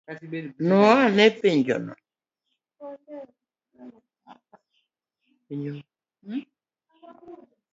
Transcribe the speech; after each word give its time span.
Nuo 0.67 0.91
ane 1.05 1.25
penjo 1.41 1.75
no? 1.85 1.93